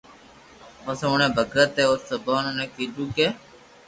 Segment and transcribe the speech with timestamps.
[0.83, 3.27] پسو اوڻي ڀگت اي او سپايو ني ڪيدو ڪي